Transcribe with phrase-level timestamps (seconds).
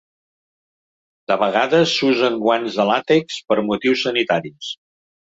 [1.31, 4.71] De vegades, s'usen guants de làtex per motius sanitaris.